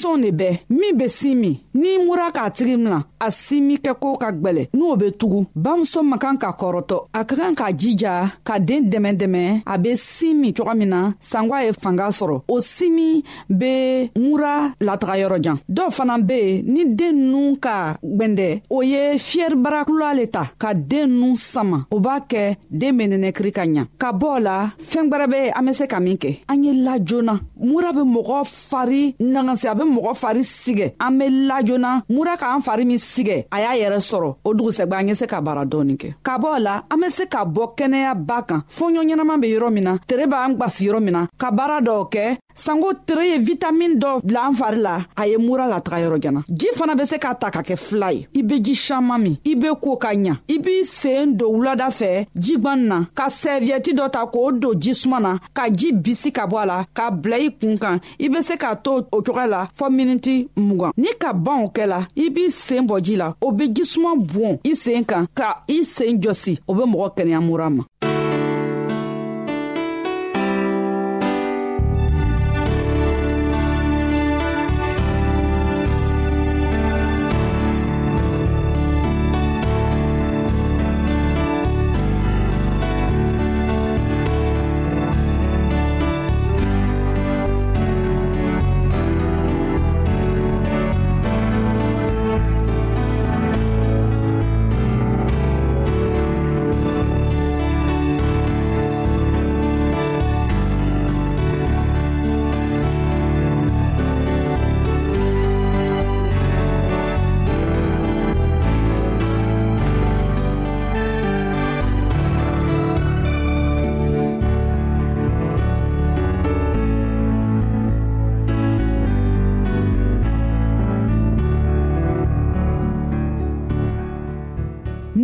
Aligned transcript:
denmisɛnw 0.00 0.22
de 0.22 0.30
bɛɛ 0.30 0.58
min 0.70 0.96
be 0.98 1.08
sin 1.08 1.34
min 1.40 1.56
n'i 1.74 1.92
mura 2.04 2.30
k'a 2.34 2.50
tigi 2.50 2.76
mina 2.76 2.98
a 3.26 3.30
simi 3.30 3.76
kɛko 3.76 4.18
ka 4.22 4.28
gwɛlɛ 4.32 4.64
n'o 4.78 4.96
be 4.98 5.06
tugu 5.18 5.46
bamuso 5.56 6.00
man 6.02 6.18
kan 6.18 6.36
ka 6.38 6.50
kɔrɔtɔ 6.58 6.98
a 7.12 7.20
ka 7.28 7.34
kan 7.36 7.54
k'a 7.54 7.70
jija 7.80 8.14
ka 8.46 8.54
deen 8.58 8.84
dɛmɛ 8.92 9.10
dɛmɛ 9.20 9.62
a 9.66 9.78
be 9.78 9.96
sin 9.96 10.34
min 10.40 10.52
coga 10.54 10.74
min 10.74 10.86
na 10.88 11.12
sangwa 11.20 11.62
ye 11.64 11.72
fanga 11.82 12.06
sɔrɔ 12.18 12.42
o 12.48 12.60
simi 12.60 13.22
be 13.58 14.10
mura 14.18 14.72
lataga 14.80 15.16
yɔrɔjan 15.22 15.56
dɔw 15.76 15.88
fana 15.96 16.16
be 16.26 16.34
yen 16.40 16.62
ni 16.74 16.84
den 16.94 17.14
nu 17.30 17.56
ka 17.64 17.96
gwɛndɛ 18.04 18.62
o 18.70 18.80
ye 18.82 19.16
fiyɛribarakula 19.18 20.14
le 20.16 20.26
ta 20.26 20.50
ka 20.58 20.72
den 20.74 21.08
nu 21.20 21.36
sama 21.36 21.86
o 21.90 21.98
b'a 22.00 22.20
kɛ 22.28 22.56
den 22.70 22.96
be 22.96 23.02
nɛnɛkiri 23.06 23.52
ka 23.52 23.62
ɲa 23.64 23.84
ka 23.98 24.12
bɔ 24.12 24.26
o 24.36 24.38
la 24.38 24.70
fɛɛn 24.90 25.08
gwɛrɛ 25.10 25.26
be 25.30 25.50
an 25.56 25.62
be 25.66 25.72
se 25.72 25.86
ka 25.86 26.00
min 26.00 26.16
kɛ 26.16 26.40
an 26.48 26.64
ye 26.64 26.72
la 26.72 26.98
joona 26.98 27.40
mura 27.58 27.92
be 27.92 28.00
mɔgɔ 28.00 28.38
fari 28.46 29.14
nagasi 29.20 29.66
a 29.70 29.74
be 29.74 29.84
mɔgɔ 29.94 30.12
fari 30.20 30.44
sigɛ 30.44 30.92
an 30.98 31.10
be 31.18 31.24
lajoona 31.48 32.02
mura 32.08 32.36
k'an 32.36 32.60
fari 32.62 32.84
min 32.86 32.98
sigɛ 32.98 33.46
a 33.50 33.56
y'a 33.60 33.74
yɛrɛ 33.82 33.98
sɔrɔ 34.10 34.34
o 34.44 34.54
dugusɛgwɛ 34.54 34.96
an 35.00 35.08
ye 35.08 35.14
se 35.14 35.26
ka 35.26 35.40
baara 35.40 35.64
dɔɔni 35.66 35.96
kɛ 35.96 36.14
ka 36.22 36.38
bɔ 36.38 36.58
la 36.60 36.82
an 36.90 37.00
be 37.00 37.10
se 37.10 37.26
ka 37.26 37.44
bɔ 37.44 37.74
kɛnɛya 37.76 38.14
ba 38.26 38.42
kan 38.42 38.62
fɔɲɔ 38.68 39.02
ɲɛnaman 39.04 39.40
be 39.40 39.46
yɔrɔ 39.48 39.70
min 39.72 39.84
na 39.84 39.96
tere 40.06 40.26
b'an 40.26 40.56
gwasi 40.56 40.86
yɔrɔ 40.86 41.00
min 41.02 41.12
na 41.12 41.26
ka 41.38 41.50
baara 41.50 41.80
dɔw 41.80 42.08
kɛ 42.12 42.38
sango 42.62 42.90
tere 43.06 43.24
ye 43.30 43.38
vitamin 43.46 43.94
dɔ 44.02 44.12
bila 44.24 44.42
an 44.48 44.52
fari 44.58 44.80
la 44.84 44.94
a 45.16 45.24
ye 45.28 45.36
mura 45.38 45.66
lataga 45.72 45.98
yɔrɔ 46.04 46.18
jana 46.22 46.42
ji 46.48 46.68
fana 46.76 46.94
be 46.98 47.04
se 47.08 47.16
k'a 47.22 47.32
ta 47.40 47.48
ka 47.50 47.62
kɛ 47.62 47.76
fila 47.78 48.10
ye 48.12 48.26
i 48.36 48.42
be 48.42 48.58
ji 48.60 48.74
saman 48.74 49.18
min 49.22 49.36
i 49.50 49.54
be 49.54 49.68
koo 49.84 49.96
ka 49.96 50.10
ɲa 50.12 50.36
i 50.48 50.58
b'i 50.58 50.84
seen 50.84 51.36
don 51.36 51.54
wulada 51.56 51.88
fɛ 51.98 52.26
jigwani 52.48 52.86
na 52.92 52.98
ka 53.14 53.26
sɛviyɛti 53.38 53.94
dɔ 53.98 54.10
ta 54.12 54.26
k'o 54.26 54.44
don 54.60 54.74
jisuma 54.86 55.20
na 55.26 55.34
ka 55.54 55.70
ji 55.70 55.92
bisi 55.92 56.30
ka 56.32 56.46
bɔ 56.46 56.62
a 56.62 56.66
la 56.72 56.78
k'a 56.94 57.10
bila 57.22 57.36
i 57.36 57.48
kun 57.50 57.78
kan 57.78 57.98
i 58.18 58.28
be 58.28 58.42
se 58.42 58.54
k'a 58.56 58.74
to 58.82 58.96
o 59.12 59.22
cogoya 59.22 59.46
la 59.48 59.66
fɔɔ 59.78 59.90
miniti 59.90 60.36
mugan 60.56 60.92
ni 60.96 61.08
ka 61.18 61.32
ban 61.32 61.64
o 61.64 61.68
kɛ 61.68 61.86
la 61.88 62.06
i 62.16 62.28
b'i 62.28 62.50
seen 62.50 62.86
bɔ 62.86 63.00
ji 63.02 63.16
la 63.16 63.32
o 63.40 63.50
be 63.52 63.68
jisuma 63.72 64.14
bɔn 64.32 64.60
i 64.64 64.74
seen 64.74 65.04
kan 65.04 65.26
ka 65.34 65.52
i 65.68 65.82
seen 65.82 66.20
jɔsi 66.20 66.58
o 66.68 66.74
be 66.74 66.82
mɔgɔ 66.82 67.14
kɛnɛya 67.16 67.40
mura 67.48 67.70
ma 67.70 67.84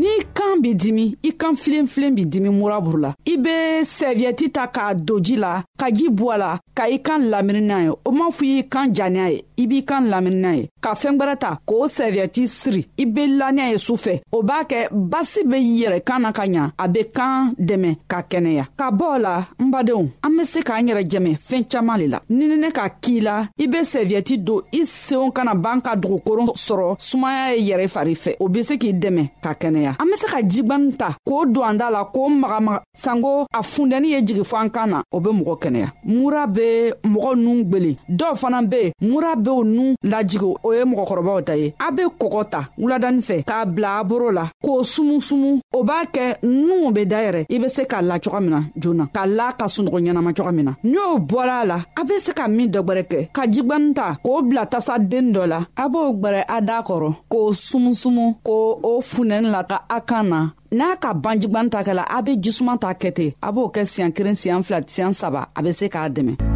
ni 0.01 0.13
kan 0.37 0.61
b'i 0.63 0.75
dimi 0.83 1.05
i 1.25 1.31
kan 1.41 1.55
filenfilen 1.63 2.15
b'i 2.17 2.25
dimi 2.33 2.51
muraburu 2.59 2.99
la 3.05 3.11
i 3.33 3.37
be 3.45 3.55
sɛviyɛti 3.97 4.47
ta 4.57 4.67
k'a 4.75 4.95
don 5.07 5.23
ji 5.27 5.37
la 5.45 5.53
ka 5.81 5.87
ji 5.97 6.07
bɔ 6.19 6.27
a 6.35 6.37
la 6.43 6.51
ka 6.77 6.85
i 6.97 6.99
kan 7.07 7.21
lamini 7.33 7.63
n'a 7.69 7.79
ye 7.87 7.93
o 8.09 8.11
m'a 8.19 8.27
fɔ 8.37 8.45
y'i 8.53 8.63
kan 8.75 8.93
janiya 8.97 9.27
ye 9.35 9.41
i 9.57 9.67
b'i 9.67 9.83
kan 9.85 10.07
lamini 10.11 10.37
n'a 10.41 10.53
ye 10.57 10.69
ka 10.81 10.95
fɛɛn 10.95 11.17
gwɛrɛ 11.17 11.37
ta 11.41 11.59
k'o 11.67 11.87
sɛviyɛti 11.89 12.47
siri 12.49 12.83
i 12.99 13.05
be 13.07 13.27
laniya 13.27 13.71
ye 13.73 13.79
sufɛ 13.79 14.21
o 14.33 14.43
b'a 14.43 14.65
kɛ 14.69 14.89
basi 14.93 15.43
be 15.45 15.57
yɛrɛ 15.59 16.01
kan 16.05 16.21
na 16.23 16.33
ka 16.33 16.43
ɲa 16.47 16.73
a 16.79 16.89
be 16.89 17.01
kan 17.13 17.53
dɛmɛ 17.59 17.97
ka 18.09 18.21
kɛnɛya 18.29 18.67
ka 18.77 18.91
bɔ 18.91 19.19
la 19.21 19.47
n 19.59 19.71
badenw 19.71 20.09
an 20.23 20.31
be 20.37 20.45
se 20.45 20.61
k'an 20.63 20.87
yɛrɛ 20.89 21.03
jɛmɛ 21.09 21.37
fɛɛn 21.39 21.65
caaman 21.71 21.99
le 21.99 22.07
la 22.07 22.21
ni 22.29 22.47
nɛnɛ 22.49 22.73
ka 22.73 22.89
k'i 22.89 23.21
la 23.21 23.49
i 23.59 23.67
be 23.67 23.79
sɛviyɛti 23.79 24.37
don 24.45 24.61
i 24.73 24.81
seenw 24.85 25.31
kana 25.33 25.55
ban 25.55 25.81
ka 25.81 25.95
dugukoron 25.97 26.47
sɔrɔ 26.53 26.97
sumaya 27.01 27.55
ye 27.57 27.73
yɛrɛ 27.73 27.89
fari 27.89 28.15
fɛ 28.15 28.37
o 28.41 28.49
be 28.49 28.63
se 28.63 28.77
k'i 28.77 28.93
dɛmɛ 28.93 29.31
ka 29.43 29.55
kɛnɛya 29.55 29.97
an 29.99 30.05
be 30.11 30.17
se 30.17 30.27
ka 30.27 30.39
jigwani 30.43 30.97
ta 30.99 31.17
k'o 31.27 31.47
don 31.53 31.65
an 31.71 31.75
da 31.79 31.89
la 31.91 32.05
k'o 32.13 32.29
magamaga 32.29 32.83
sanko 32.95 33.47
a 33.55 33.61
fundɛnin 33.63 34.07
ye 34.11 34.21
jigi 34.23 34.43
fɔ 34.43 34.57
an 34.63 34.69
kan 34.71 34.87
na 34.91 35.03
o 35.13 35.21
be 35.21 35.31
mɔgɔ 35.31 35.59
kɛnɛya 35.63 35.89
mura 36.05 36.47
be 36.47 36.93
mɔgɔ 37.05 37.37
nuu 37.39 37.65
gwelen 37.65 37.97
dɔw 38.11 38.35
fana 38.37 38.63
be 38.69 38.93
mura 39.01 39.35
be 39.47 39.51
o 39.51 39.63
nun 39.65 39.95
lajigi 40.03 40.45
o 40.63 40.71
ye 40.75 40.83
mɔgɔkɔrɔbaw 40.85 41.39
ta 41.47 41.55
ye 41.57 41.73
a 41.79 41.91
be 41.93 42.03
kɔgɔ 42.21 42.43
ta 42.51 42.61
wuladani 42.79 43.21
fɛ 43.23 43.45
k'a 43.47 43.65
bila 43.65 43.99
a 44.01 44.05
boro 44.05 44.31
la 44.31 44.49
k'o 44.63 44.83
sumusumu 44.83 45.61
o 45.73 45.83
b'a 45.85 46.05
kɛ 46.13 46.37
nuw 46.43 46.91
be 46.93 47.05
dayɛrɛ 47.07 47.47
i 47.51 47.59
be 47.59 47.69
se 47.69 47.85
k'a 47.85 48.03
la 48.03 48.19
coga 48.19 48.41
min 48.41 48.51
na 48.51 48.61
joona 48.79 49.07
k'a 49.15 49.27
la 49.37 49.53
ka 49.53 49.67
sunɔgɔ 49.67 49.99
ɲɛnama 50.03 50.35
coga 50.37 50.53
min 50.53 50.65
na 50.65 50.75
ni 50.85 50.97
o 50.99 51.19
bɔra 51.19 51.63
a 51.63 51.67
la 51.67 51.85
a 51.97 52.05
be 52.05 52.19
se 52.21 52.33
ka 52.33 52.49
min 52.49 52.69
dɔ 52.73 52.83
gwɛrɛ 52.85 53.03
kɛ 53.09 53.29
ka 53.33 53.43
jigwani 53.47 53.95
ta 53.95 54.17
k'o 54.25 54.43
bila 54.49 54.67
tasaden 54.67 55.33
dɔ 55.35 55.47
la 55.49 55.67
a 55.77 55.89
b'o 55.89 56.13
gwɛrɛ 56.21 56.45
a 56.49 56.61
daa 56.61 56.83
kɔrɔ 56.83 57.15
k'o 57.31 57.53
sumusumu 57.53 58.35
k'o 58.43 58.81
o 58.83 59.01
funɛni 59.01 59.51
la 59.51 59.63
ka 59.65 59.85
a 59.89 60.01
kan 60.01 60.25
na 60.29 60.51
n'a 60.73 60.97
ka 61.01 61.15
ban 61.15 61.39
jigwani 61.41 61.71
ta 61.71 61.83
kɛla 61.83 62.05
a 62.09 62.23
be 62.23 62.37
jisuman 62.37 62.79
ta 62.81 62.93
kɛ 62.95 63.15
ten 63.15 63.33
a 63.43 63.53
b'o 63.53 63.69
kɛ 63.73 63.85
siɲan 63.87 64.13
kelen 64.13 64.35
siɲan 64.35 64.63
fila 64.65 64.81
siɲan 64.83 65.13
saba 65.15 65.49
a 65.55 65.63
be 65.63 65.73
se 65.73 65.89
k'a 65.89 66.09
dɛmɛ 66.11 66.56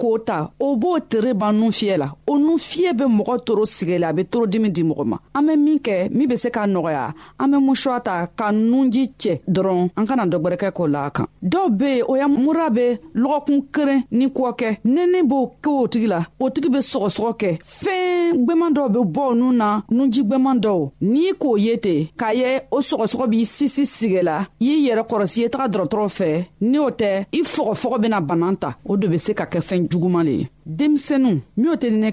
k'o 0.00 0.12
ta 0.28 0.38
o 0.66 0.68
b'o 0.80 0.92
tere 1.10 1.30
ban 1.40 1.54
nun 1.58 1.72
fiyɛ 1.78 1.96
la 2.02 2.08
ko 2.34 2.38
nu 2.38 2.58
fiɲɛ 2.68 2.92
bɛ 2.98 3.04
mɔgɔ 3.16 3.36
toro 3.46 3.64
sigi 3.64 3.96
la 3.98 4.08
a 4.08 4.12
bɛ 4.12 4.24
toro 4.26 4.46
dimi 4.46 4.68
di 4.68 4.82
mɔgɔ 4.82 5.04
ma 5.06 5.16
an 5.34 5.42
bɛ 5.46 5.54
min 5.56 5.78
kɛ 5.78 6.10
min 6.10 6.26
be 6.28 6.36
se 6.36 6.48
k'a 6.50 6.66
nɔgɔya 6.66 7.14
an 7.38 7.46
bɛ 7.52 7.58
musuwa 7.62 8.00
ta 8.02 8.26
ka 8.26 8.50
nunji 8.50 9.12
cɛ 9.22 9.38
dɔrɔn 9.46 9.90
an 9.96 10.06
kana 10.06 10.26
dɔ 10.26 10.36
gwɛrɛkɛ 10.42 10.72
k'o 10.74 10.86
la 10.90 11.04
a 11.06 11.10
kan 11.12 11.26
dɔw 11.44 11.68
be 11.78 11.84
yen 11.94 12.04
o 12.08 12.16
ya 12.16 12.26
mura 12.26 12.70
be 12.70 12.98
lɔgɔkun 13.14 13.58
keren 13.72 14.02
ni 14.10 14.26
kɔ 14.26 14.50
kɛ 14.60 14.68
nɛni 14.84 15.22
b'o 15.30 15.52
kɛ 15.62 15.70
o 15.82 15.86
tigi 15.86 16.08
la 16.08 16.20
o 16.40 16.50
tigi 16.50 16.68
be 16.72 16.78
sɔgɔsɔgɔ 16.78 17.32
kɛ 17.40 17.58
fɛɛn 17.82 18.44
gwɛman 18.48 18.74
dɔw 18.76 18.88
be 18.94 19.00
bɔ 19.14 19.22
o 19.30 19.34
nu 19.34 19.52
na 19.52 19.80
nunji 19.88 20.24
gwɛman 20.26 20.58
dɔw 20.60 20.90
n'i 21.02 21.32
k'o 21.38 21.56
ye 21.56 21.76
ten 21.78 22.08
k'a 22.18 22.34
ye 22.34 22.60
o 22.72 22.78
sɔgɔsɔgɔ 22.80 23.26
b'i 23.30 23.44
sisi 23.46 23.86
sigɛ 23.86 24.22
la 24.24 24.46
y'i 24.58 24.88
yɛrɛ 24.90 25.06
kɔrɔsi 25.08 25.38
ye 25.42 25.48
taga 25.48 25.68
dɔrɔtɔrɔ 25.70 26.08
fɛ 26.18 26.46
ni 26.62 26.78
o 26.78 26.90
tɛ 26.90 27.26
i 27.32 27.42
fɔgɔfɔgɔ 27.42 28.00
bena 28.02 28.20
banan 28.20 28.56
ta 28.56 28.70
o 28.84 28.96
de 28.96 29.06
be 29.08 29.18
se 29.18 29.32
ka 29.34 29.44
kɛ 29.44 29.60
fɛɛn 29.62 29.88
juguman 29.88 30.24
le 30.26 30.32
ye 30.32 30.48
denmisɛnu 30.66 31.30
minw 31.58 31.74
tɛ 31.76 31.90
nɛnɛ 31.92 32.12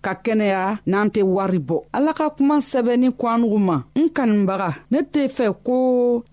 ka 0.03 0.13
kɛnɛya 0.25 0.63
n'an 0.89 1.07
tɛ 1.13 1.21
wari 1.35 1.59
bɔ 1.67 1.77
ala 1.97 2.11
ka 2.17 2.25
kuma 2.37 2.57
sɛbɛnni 2.69 3.09
ko 3.19 3.23
an 3.33 3.39
nugu 3.41 3.59
ma 3.67 3.77
n 3.99 4.03
kanibaga 4.15 4.69
ne 4.91 4.99
tɛ 5.13 5.21
fɛ 5.35 5.45
ko 5.65 5.77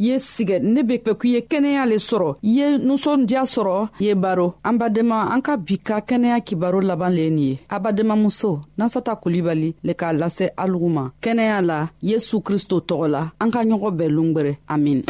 ye 0.07 0.15
sigɛ 0.33 0.57
ne 0.75 0.81
be 0.89 0.95
fɛ 1.05 1.13
k'i 1.21 1.31
ye 1.35 1.41
kɛnɛya 1.51 1.83
le 1.91 1.97
sɔrɔ 2.09 2.31
i 2.43 2.51
ye 2.59 2.67
nusɔndiya 2.87 3.43
sɔrɔ 3.55 3.79
ye 4.05 4.15
baro 4.15 4.47
an 4.65 4.77
badenma 4.81 5.19
an 5.33 5.41
ka 5.43 5.57
bi 5.57 5.77
ka 5.79 6.01
kɛnɛya 6.01 6.41
kibaro 6.47 6.81
laban 6.83 7.11
le 7.15 7.23
ye 7.27 7.31
nin 7.31 7.39
ye 7.51 7.59
abadenmamuso 7.69 8.61
nasata 8.79 9.15
kulibali 9.23 9.75
le 9.85 9.93
k'a 9.95 10.13
lase 10.19 10.51
alugu 10.57 10.89
ma 10.91 11.11
kɛnɛya 11.23 11.61
la 11.67 11.89
yesu 12.03 12.41
kristo 12.41 12.81
tɔgɔ 12.81 13.07
la 13.11 13.31
an 13.41 13.51
ka 13.51 13.61
ɲɔgɔn 13.65 13.93
bɛɛ 13.99 14.09
longwɛrɛ 14.17 14.53
amin 14.69 15.05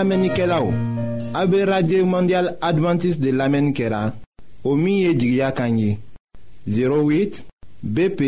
An 0.00 0.08
la 0.08 0.16
menike 0.16 0.46
la 0.48 0.62
ou, 0.64 0.70
abe 1.34 1.58
Radye 1.68 1.98
Mondial 2.08 2.54
Adventist 2.64 3.20
de 3.20 3.32
la 3.36 3.50
menike 3.52 3.84
la, 3.92 4.14
o 4.64 4.72
miye 4.74 5.10
di 5.12 5.26
gya 5.34 5.50
kanyi, 5.52 5.90
08 6.64 7.42
BP 7.82 8.22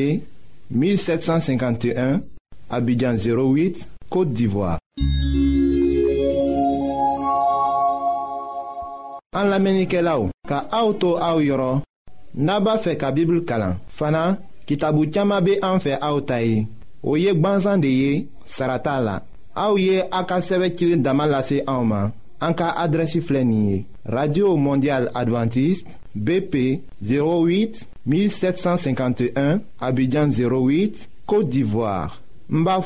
1751, 0.68 2.20
abidjan 2.68 3.16
08, 3.16 3.86
Kote 4.12 4.34
Divoa. 4.36 4.74
An 9.32 9.48
la 9.48 9.56
menike 9.58 10.04
la 10.04 10.18
ou, 10.20 10.28
ka 10.44 10.66
aoutou 10.76 11.16
aou 11.24 11.40
yoron, 11.40 11.80
naba 12.36 12.76
fe 12.84 12.98
ka 13.00 13.14
bibl 13.16 13.46
kalan, 13.48 13.78
fana 13.88 14.34
ki 14.68 14.76
tabu 14.84 15.08
tiyama 15.08 15.40
be 15.40 15.56
anfe 15.64 15.96
aoutayi, 15.96 16.66
o 17.00 17.16
yek 17.16 17.40
banzan 17.40 17.80
de 17.80 17.96
ye, 18.04 18.24
sarata 18.44 19.00
la. 19.00 19.22
Aouye 19.54 20.02
Aka 20.10 20.36
aka 20.38 20.68
Damalase 20.96 21.58
sɛbɛ 21.58 21.64
Auma 21.68 22.12
en 22.40 23.84
radio 24.04 24.56
mondial 24.56 25.08
Adventiste, 25.14 25.98
bp 26.14 26.82
08 27.02 27.86
1751 28.04 29.60
abidjan 29.80 30.28
08 30.30 31.08
côte 31.26 31.48
d'ivoire 31.48 32.20
Mba 32.48 32.80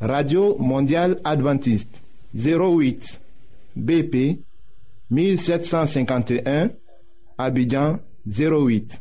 radio 0.00 0.56
mondial 0.58 1.18
Adventiste 1.24 2.02
08 2.34 3.20
bp 3.76 4.38
1751 5.10 6.68
abidjan 7.38 7.98
08 8.26 9.00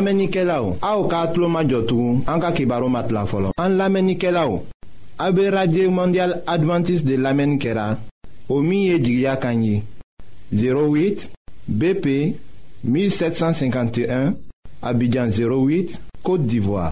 An 0.00 0.04
lamenike 0.06 0.42
la 0.48 0.62
ou, 0.64 0.78
a 0.80 0.94
ou 0.96 1.06
ka 1.12 1.18
atlo 1.26 1.44
majotou, 1.52 2.22
an 2.26 2.40
ka 2.40 2.52
kibaro 2.56 2.86
mat 2.88 3.10
la 3.12 3.26
folon. 3.28 3.52
An 3.60 3.74
lamenike 3.76 4.30
la 4.32 4.46
ou, 4.48 4.62
a 5.20 5.26
be 5.30 5.42
radye 5.52 5.82
ou 5.84 5.92
mondial 5.92 6.38
adventis 6.48 7.02
de 7.04 7.18
lamenikera, 7.20 7.98
o 8.48 8.62
miye 8.64 8.96
jigya 8.96 9.34
kanyi, 9.36 9.82
08 10.56 11.26
BP 11.68 12.14
1751, 12.82 14.32
Abidjan 14.80 15.28
08, 15.36 15.98
Kote 16.24 16.48
Divoa. 16.48 16.86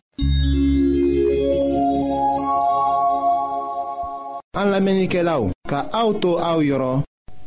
An 4.60 4.68
lamenike 4.68 5.24
la 5.24 5.38
ou, 5.40 5.54
ka 5.64 5.86
a 5.94 6.04
ou 6.04 6.20
tou 6.20 6.36
a 6.44 6.52
ou 6.58 6.66
yoron, 6.68 7.00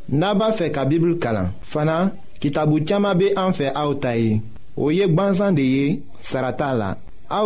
naba 0.09 0.49
fe 0.57 0.71
ka 0.73 0.89
bibl 0.89 1.19
kalan, 1.21 1.53
fana 1.61 2.07
ki 2.41 2.49
tabou 2.49 2.81
tiyama 2.81 3.13
be 3.13 3.29
an 3.37 3.53
fe 3.53 3.69
a 3.69 3.85
ou 3.85 4.01
tayi. 4.01 4.41
o 4.77 4.89
ye 4.91 5.07
de 5.07 5.61
ye 5.61 6.01
sarata 6.21 6.73
la 6.73 6.97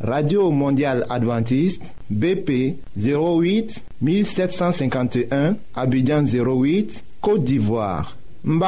radio 0.00 0.50
mondial 0.50 1.04
adventiste 1.10 1.92
bp 2.10 2.76
08 2.96 3.82
1751 4.00 5.54
abidjan 5.74 6.24
08 6.24 7.04
côte 7.20 7.44
d'ivoire 7.44 8.16
n 8.44 8.60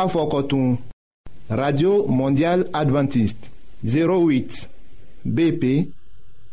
radio 1.50 2.06
mondial 2.06 2.66
adventiste 2.72 3.50
08 3.84 4.68
bp 5.24 5.88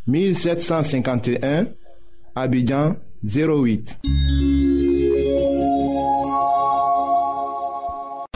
1751 0.06 1.66
abidjan 2.34 2.96
08 3.24 3.98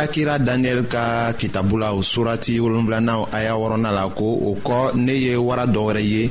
fɔla 0.00 0.08
kira 0.12 0.38
daniyɛli 0.38 0.88
ka 0.88 1.32
kitabu 1.38 1.76
la 1.76 1.92
o 1.92 2.00
surati 2.02 2.58
wolonfilana 2.60 3.26
aya 3.32 3.48
y'a 3.50 3.54
wɔrɔna 3.54 3.90
la 3.92 4.08
ko 4.08 4.24
o 4.24 4.56
kɔ 4.64 4.94
ne 4.94 5.12
ye 5.12 5.36
wara 5.36 5.66
dɔ 5.66 5.78
wɛrɛ 5.78 6.02
ye 6.02 6.30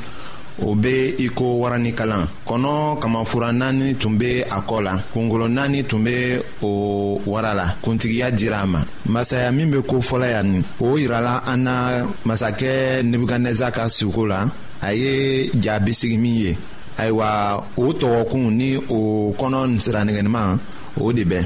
o 0.64 0.74
be 0.76 1.16
i 1.20 1.30
ko 1.30 1.60
warani 1.62 1.94
kalan 1.96 2.28
kɔnɔ 2.48 3.00
kamafura 3.00 3.52
naani 3.54 3.96
tun 4.00 4.18
be 4.18 4.42
a 4.50 4.60
kɔ 4.68 4.84
la 4.84 5.00
kungolo 5.14 5.48
naani 5.48 5.86
tun 5.88 6.04
be 6.04 6.40
o 6.64 7.22
wara 7.28 7.54
la 7.56 7.66
kuntigiya 7.84 8.32
dira 8.36 8.62
a 8.62 8.66
ma 8.68 8.80
masaya 9.08 9.52
min 9.54 9.70
be 9.72 9.78
kofɔla 9.82 10.28
yan 10.32 10.52
ni 10.52 10.64
o 10.82 10.98
yirala 10.98 11.44
an 11.48 11.58
na 11.64 11.90
masakɛ 12.26 13.02
nebukadneza 13.04 13.72
ka 13.72 13.88
suko 13.88 14.26
la 14.28 14.50
a 14.84 14.92
ye 14.94 15.50
ja 15.62 15.80
bisigi 15.80 16.18
min 16.20 16.36
ye 16.42 16.58
ayiwa 16.98 17.64
o 17.78 17.94
tɔgɔkun 17.94 18.52
ni 18.58 18.76
o 18.90 19.34
kɔnɔ 19.40 19.80
siranigɛniman 19.80 20.58
o 21.00 21.14
de 21.14 21.24
bɛɛ 21.24 21.46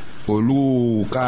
olu 0.33 1.03
ka 1.11 1.25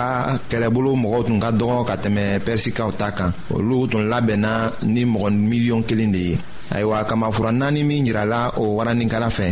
kɛlɛbolo 0.50 0.90
mɔgɔw 1.02 1.22
tun 1.28 1.38
ka 1.44 1.50
dɔgɔ 1.60 1.80
ka 1.90 1.96
tɛmɛ 2.04 2.26
pɛrisikaw 2.46 2.90
ta 3.00 3.08
kan 3.18 3.32
olu 3.56 3.78
tun 3.92 4.04
labɛnna 4.12 4.52
ni 4.94 5.02
mɔgɔ 5.14 5.30
miliyɔn 5.50 5.82
kelen 5.88 6.12
de 6.16 6.22
ye 6.30 6.36
ayiwa 6.76 6.98
kamafura 7.10 7.52
naani 7.52 7.82
min 7.84 8.06
yirala 8.08 8.40
o 8.62 8.64
waraninkala 8.78 9.30
fɛ 9.38 9.48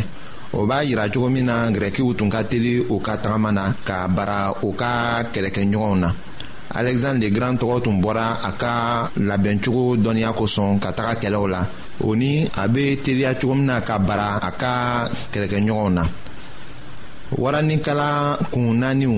o 0.54 0.66
b'a 0.70 0.84
yira 0.90 1.06
cogo 1.14 1.28
min 1.32 1.46
na 1.50 1.68
gɛrɛkiw 1.76 2.10
tun 2.18 2.30
ka 2.30 2.42
teli 2.50 2.74
u 2.94 2.98
ka 3.00 3.14
tagama 3.24 3.52
na 3.54 3.64
ka 3.88 4.08
bara 4.08 4.38
u 4.68 4.70
ka 4.74 5.24
kɛlɛkɛɲɔgɔnw 5.34 5.96
na 6.04 6.10
alɛgizandre 6.78 7.24
le 7.28 7.34
grand 7.36 7.58
tɔgɔ 7.60 7.76
tun 7.84 7.98
bɔra 8.04 8.26
a 8.48 8.52
ka 8.62 8.72
labɛncogo 9.18 9.96
dɔnniya 10.04 10.32
kosɔn 10.40 10.80
ka 10.82 10.90
taga 10.98 11.14
kɛlɛw 11.22 11.46
la 11.50 11.62
o 12.04 12.14
ni 12.16 12.48
a 12.62 12.68
be 12.70 12.98
teliya 13.04 13.34
cogo 13.40 13.54
min 13.56 13.66
na 13.66 13.80
ka 13.82 13.98
bara 14.00 14.40
a 14.42 14.52
ka 14.52 15.10
kɛlɛkɛɲɔgɔnw 15.34 15.92
na 15.94 16.04
waranikala 17.42 18.10
kun 18.52 18.80
naaniw 18.82 19.18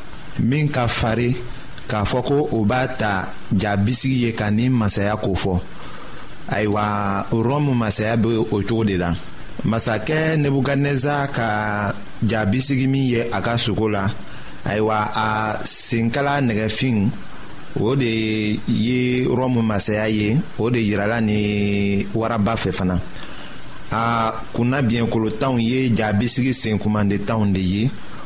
min 0.39 0.69
ka 0.71 0.87
farin 0.87 1.35
k'a 1.89 2.03
fɔ 2.07 2.19
ko 2.27 2.37
o 2.57 2.63
b'a 2.63 2.87
ta 2.99 3.27
jabisigi 3.51 4.23
ye 4.25 4.31
ka 4.33 4.47
nin 4.51 4.71
masaya 4.71 5.15
kofɔ 5.19 5.59
ayiwa 6.55 6.83
rɔmu 7.31 7.73
masaya 7.75 8.15
be 8.17 8.29
o 8.37 8.45
cogo 8.45 8.85
de 8.85 8.95
la 8.97 9.11
masakɛ 9.67 10.37
nebukadneza 10.39 11.27
ka 11.35 11.49
jabisigi 12.23 12.87
min 12.87 13.03
ye 13.13 13.19
a 13.31 13.39
ka 13.45 13.53
sogo 13.57 13.89
la 13.91 14.07
ayiwa 14.65 14.97
a 15.15 15.29
senkala 15.63 16.39
nɛgɛfin 16.41 17.09
o 17.79 17.95
de 17.95 18.59
ye 18.67 19.25
rɔmu 19.27 19.61
masaya 19.61 20.07
ye 20.09 20.37
o 20.59 20.69
de 20.69 20.79
yirala 20.79 21.19
ni 21.21 22.05
waraba 22.15 22.53
fɛ 22.55 22.71
fana 22.71 22.99
a 23.91 24.31
kunna 24.53 24.81
biɲɛkolotanw 24.81 25.57
ye 25.61 25.89
jabisigi 25.93 26.53
senkumandentanw 26.53 27.51
de 27.53 27.59
ye 27.61 27.91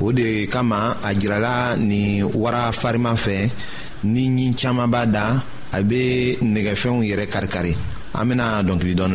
o 0.00 0.12
de 0.12 0.46
kama 0.48 0.96
a 1.04 1.10
ni 1.12 1.84
nin 1.88 2.24
wara 2.40 2.72
fariman 2.72 3.16
fɛ 3.16 3.38
ni 4.12 4.24
ɲi 4.36 4.46
caaman 4.60 4.88
b'a 4.92 5.02
da 5.14 5.24
a 5.72 5.78
be 5.88 6.02
nɛgɛfɛnw 6.40 7.04
yɛrɛ 7.08 7.24
karikari 7.32 7.74
an 8.18 8.28
bena 8.28 8.62
dɔnkili 8.66 8.94
dɔni 8.98 9.14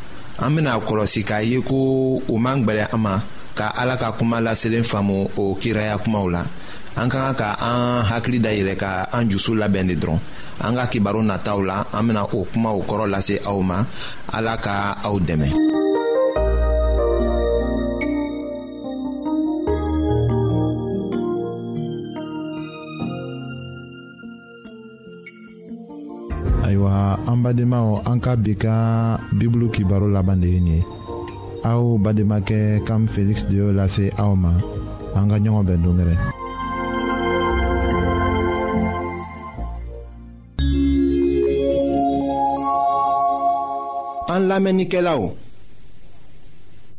an 0.41 0.51
bena 0.57 0.73
kɔlɔsi 0.87 1.21
k'a 1.29 1.39
ye 1.51 1.61
ko 1.61 1.77
u 2.33 2.37
man 2.39 2.65
gwɛlɛ 2.65 2.89
an 2.93 2.99
ma 3.05 3.15
ka 3.57 3.67
ala 3.77 3.95
ka 4.01 4.11
kuma 4.17 4.41
laselen 4.41 4.83
faamu 4.83 5.29
o 5.37 5.55
kiraya 5.61 6.01
kumaw 6.03 6.25
la 6.33 6.41
an 6.97 7.07
ka 7.09 7.17
kan 7.29 7.35
ka 7.39 7.47
an 7.61 8.01
hakili 8.09 8.39
dayɛlɛ 8.41 8.75
ka 8.79 8.91
an 9.13 9.29
jusu 9.29 9.53
labɛn 9.53 9.87
de 9.89 9.95
dɔrɔn 10.01 10.19
an 10.65 10.73
ka 10.75 10.85
kibaru 10.89 11.21
nataw 11.21 11.61
la 11.61 11.85
an 11.93 12.07
bena 12.07 12.23
o 12.25 12.45
kumaw 12.51 12.81
kɔrɔ 12.89 13.05
lase 13.11 13.35
aw 13.45 13.61
ma 13.61 13.85
ala 14.33 14.57
ka 14.57 14.97
aw 15.03 15.19
dɛmɛ 15.19 15.53
an 27.45 27.73
o 27.73 28.01
an 28.05 28.19
ka 28.19 28.35
bi 28.35 28.53
ka 28.55 29.17
bibulu 29.33 29.69
kibaro 29.71 30.07
bande 30.23 30.45
yinye. 30.47 30.53
ye 30.53 30.59
nin 30.61 30.77
ye 30.77 30.85
aw 31.63 31.97
badenmakɛ 31.97 32.83
kam 32.87 33.07
feliksi 33.07 33.47
de 33.49 33.55
y'o 33.57 33.71
lase 33.71 34.11
aw 34.17 34.33
ma 34.35 34.51
an 35.15 35.27
ka 35.29 35.37
ɲɔgɔn 35.39 35.65
bɛn 35.67 35.81
dongɛrɛ 35.81 36.15
an 44.33 44.47
lamɛnnikɛlaw 44.49 45.33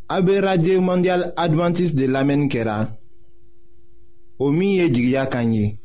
a 0.08 0.22
be 0.22 0.38
radio 0.40 0.80
mondial 0.80 1.32
advantiste 1.36 1.94
de 1.96 2.06
lamɛnni 2.06 2.48
kɛra 2.48 2.88
o 4.38 4.50
min 4.52 4.70
ye 4.76 4.88
jigiya 4.90 5.26
kan 5.28 5.52
ye 5.54 5.76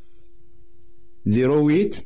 08 1.25 2.03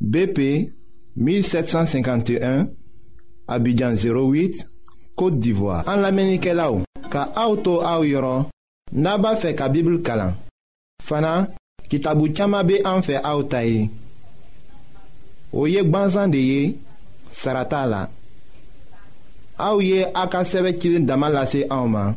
bp 0.00 0.72
1751 1.18 2.68
Abidjan 3.48 3.94
08 3.94 4.64
Kote 5.18 5.38
d'Ivoire 5.40 5.82
An 5.90 6.00
la 6.04 6.12
menike 6.14 6.54
la 6.54 6.70
ou 6.70 6.84
Ka 7.10 7.26
auto 7.42 7.80
a 7.82 7.96
ou 7.98 8.06
yoron 8.06 8.46
Naba 9.02 9.34
fe 9.42 9.50
ka 9.58 9.66
bibl 9.72 9.98
kalan 10.06 10.36
Fana 11.02 11.48
ki 11.90 11.98
tabu 12.04 12.30
chama 12.34 12.62
be 12.62 12.78
an 12.86 13.02
fe 13.04 13.18
a 13.18 13.34
ou 13.34 13.46
tayi 13.50 13.88
Ou 15.50 15.66
yek 15.70 15.90
ban 15.90 16.08
zande 16.14 16.38
ye 16.44 16.62
Sarata 17.34 17.82
la 17.90 18.04
A 19.58 19.72
ou 19.74 19.82
ye 19.82 20.06
a 20.14 20.28
ka 20.30 20.44
seve 20.46 20.76
kilin 20.78 21.08
damal 21.08 21.34
la 21.34 21.42
se 21.50 21.64
a 21.66 21.80
ou 21.82 21.90
man 21.90 22.14